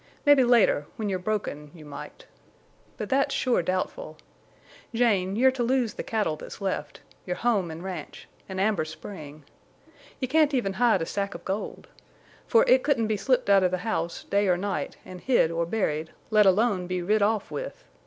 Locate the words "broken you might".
1.19-2.25